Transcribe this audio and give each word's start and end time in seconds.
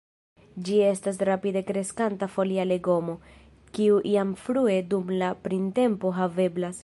Ĝi 0.67 0.77
estas 0.85 1.19
rapide 1.29 1.61
kreskanta 1.67 2.29
folia 2.37 2.65
legomo, 2.71 3.15
kiu 3.77 3.99
jam 4.15 4.33
frue 4.45 4.79
dum 4.95 5.15
la 5.23 5.33
printempo 5.49 6.17
haveblas. 6.23 6.79